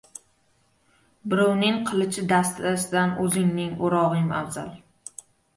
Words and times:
•Birovning 1.33 1.77
qilichi 1.89 2.23
dastasidan 2.31 3.13
o‘zingning 3.27 3.77
o‘rog‘ing 3.89 4.37
afzal. 4.43 4.77